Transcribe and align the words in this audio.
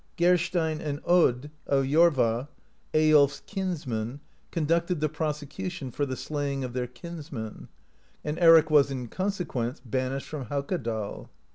Geirstein 0.17 0.81
and 0.81 0.99
Odd 1.05 1.51
of 1.67 1.85
Jorva, 1.85 2.49
Eyiolf's 2.91 3.41
kinsmen, 3.45 4.19
conducted 4.49 4.99
the 4.99 5.07
prosecu 5.07 5.69
tion 5.69 5.91
for 5.91 6.07
the 6.07 6.15
slaying 6.17 6.63
of 6.63 6.73
their 6.73 6.87
kinsmen, 6.87 7.67
and 8.25 8.39
Eric 8.39 8.71
was, 8.71 8.89
in 8.89 9.09
consequence, 9.09 9.79
banished 9.85 10.27
from 10.27 10.45
Haukadal. 10.45 11.29